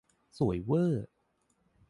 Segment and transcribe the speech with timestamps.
[0.37, 0.93] สวยเว่อ